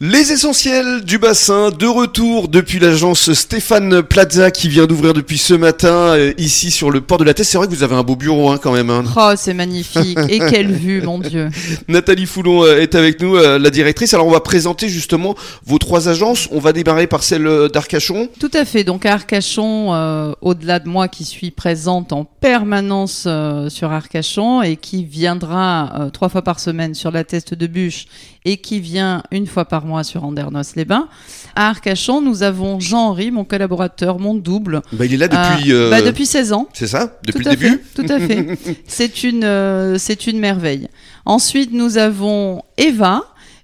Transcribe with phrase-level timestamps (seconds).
[0.00, 5.54] Les essentiels du bassin, de retour depuis l'agence Stéphane Plaza qui vient d'ouvrir depuis ce
[5.54, 7.52] matin euh, ici sur le port de la Teste.
[7.52, 8.90] C'est vrai que vous avez un beau bureau hein, quand même.
[8.90, 9.04] hein.
[9.16, 10.18] Oh, c'est magnifique.
[10.28, 11.50] Et quelle vue, mon Dieu.
[11.86, 14.12] Nathalie Foulon euh, est avec nous, euh, la directrice.
[14.12, 16.48] Alors on va présenter justement vos trois agences.
[16.50, 18.28] On va démarrer par celle d'Arcachon.
[18.40, 18.82] Tout à fait.
[18.82, 23.28] Donc à Arcachon, euh, au-delà de moi qui suis présente en permanence
[23.68, 28.06] sur Arcachon et qui viendra trois fois par semaine sur la teste de bûche
[28.44, 31.08] et qui vient une fois par mois sur Andernos-les-Bains.
[31.54, 34.82] À Arcachon, nous avons Jean-Henri, mon collaborateur, mon double.
[34.92, 35.72] Bah, il est là depuis.
[35.72, 36.68] Ah, euh, bah, depuis 16 ans.
[36.72, 38.58] C'est ça Depuis tout le début fait, Tout à fait.
[38.86, 40.88] C'est une, euh, c'est une merveille.
[41.24, 43.22] Ensuite, nous avons Eva.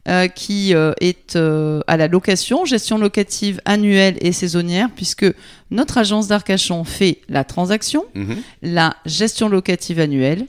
[0.09, 5.27] euh, qui euh, est euh, à la location, gestion locative annuelle et saisonnière, puisque
[5.71, 8.37] notre agence d'Arcachon fait la transaction, Mhm.
[8.63, 10.47] la gestion locative annuelle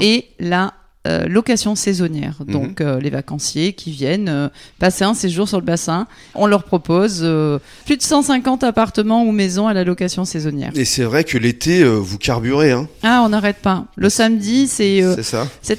[0.00, 0.72] et la
[1.06, 2.36] euh, location saisonnière.
[2.46, 2.52] Mhm.
[2.52, 6.64] Donc euh, les vacanciers qui viennent euh, passer un séjour sur le bassin, on leur
[6.64, 7.18] propose
[7.84, 10.70] plus de 150 appartements ou maisons à la location saisonnière.
[10.74, 12.88] Et c'est vrai que l'été, vous carburez, hein.
[13.02, 13.84] Ah, on n'arrête pas.
[13.96, 15.02] Le samedi, c'est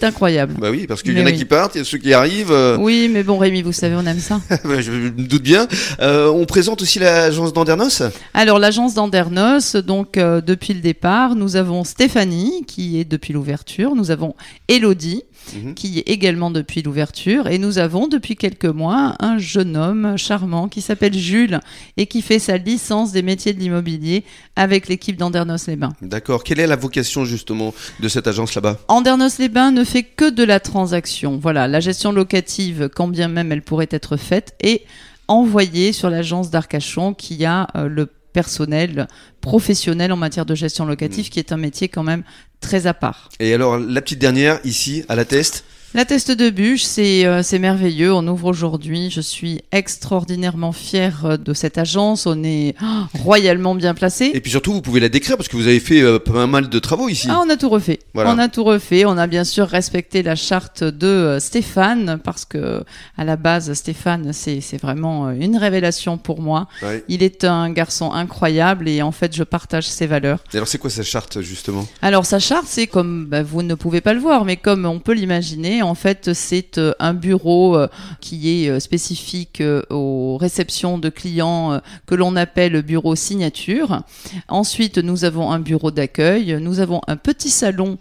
[0.04, 0.56] incroyable.
[0.60, 1.38] Bah oui, parce qu'il y en a oui.
[1.38, 2.56] qui partent, il y a ceux qui arrivent.
[2.80, 4.40] Oui, mais bon, Rémi, vous savez, on aime ça.
[4.64, 5.68] bah, je me doute bien.
[6.00, 8.04] On présente aussi l'agence d'Andernos?
[8.36, 13.96] Alors, l'agence d'Andernos, donc depuis le départ, nous avons Stéphanie, qui est depuis l'ouverture.
[13.96, 14.36] Nous avons
[14.68, 15.15] Elodie,
[15.54, 15.76] Mhm.
[15.76, 17.48] qui est également depuis l'ouverture.
[17.48, 21.60] Et nous avons depuis quelques mois un jeune homme charmant qui s'appelle Jules
[21.98, 24.24] et qui fait sa licence des métiers de l'immobilier
[24.56, 25.94] avec l'équipe d'Andernos-les-Bains.
[26.02, 26.44] D'accord.
[26.44, 28.80] Quelle est la vocation justement de cette agence là-bas?
[28.88, 31.38] Andernos-les-Bains ne fait que de la transaction.
[31.38, 34.82] Voilà, la gestion locative, quand bien même elle pourrait être faite, est
[35.28, 39.08] envoyée sur l'agence d'Arcachon qui a euh, le personnel
[39.40, 42.24] professionnel en matière de gestion locative, qui est un métier quand même
[42.60, 43.30] très à part.
[43.40, 45.64] Et alors, la petite dernière, ici, à la test.
[45.96, 48.14] La teste de bûche, c'est euh, c'est merveilleux.
[48.14, 49.10] On ouvre aujourd'hui.
[49.10, 52.26] Je suis extraordinairement fière euh, de cette agence.
[52.26, 52.86] On est oh,
[53.18, 54.30] royalement bien placé.
[54.34, 56.68] Et puis surtout, vous pouvez la décrire parce que vous avez fait euh, pas mal
[56.68, 57.30] de travaux ici.
[57.32, 58.00] Ah, on a tout refait.
[58.14, 58.34] Voilà.
[58.34, 59.06] On a tout refait.
[59.06, 62.84] On a bien sûr respecté la charte de euh, Stéphane parce que
[63.18, 66.68] à la base, Stéphane, c'est vraiment une révélation pour moi.
[66.84, 67.06] Ouais.
[67.08, 70.40] Il est un garçon incroyable et en fait, je partage ses valeurs.
[70.54, 71.88] Et alors, c'est quoi cette charte justement?
[72.02, 75.00] Alors sa charte, c'est comme bah, vous ne pouvez pas le voir, mais comme on
[75.00, 77.88] peut l'imaginer, en fait, c'est euh, un bureau euh,
[78.22, 84.02] qui est euh, spécifique aux réceptions de clients que l'on appelle bureau signature.
[84.48, 87.98] Ensuite, nous avons un bureau d'accueil, nous avons un petit salon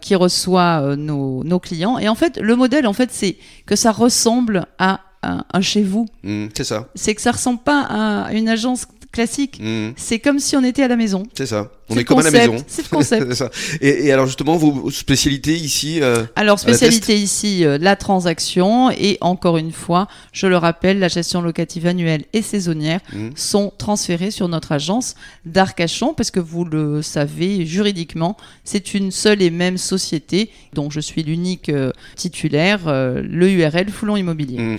[0.00, 1.98] qui reçoit nos, nos clients.
[1.98, 5.82] Et en fait, le modèle, en fait, c'est que ça ressemble à un, un chez
[5.82, 6.06] vous.
[6.22, 6.88] Hmm, C'est ça.
[6.94, 9.58] C'est que ça ressemble pas à une agence classique.
[9.60, 11.24] Hmm, C'est comme si on était à la maison.
[11.34, 11.70] C'est ça.
[11.90, 12.56] On est comme à la maison.
[12.66, 13.34] C'est le concept.
[13.40, 13.50] Ça.
[13.80, 19.18] Et, et alors justement, vos spécialités ici euh, Alors, spécialité ici, euh, la transaction et
[19.20, 23.32] encore une fois, je le rappelle, la gestion locative annuelle et saisonnière Mhm.
[23.34, 25.14] sont transférées sur notre agence
[25.44, 31.00] d'Arcachon parce que vous le savez, juridiquement, c'est une seule et même société dont je
[31.00, 34.58] suis l'unique euh, titulaire, euh, le URL Foulon Immobilier.
[34.58, 34.76] Hmm.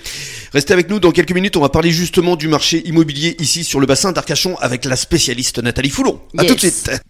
[0.52, 1.56] Restez avec nous dans quelques minutes.
[1.56, 5.58] On va parler justement du marché immobilier ici sur le bassin d'Arcachon avec la spécialiste
[5.62, 6.20] Nathalie Foulon.
[6.38, 6.48] À Yes.
[6.50, 7.01] tout de suite.